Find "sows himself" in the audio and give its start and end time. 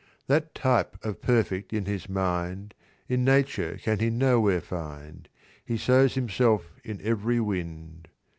5.77-6.71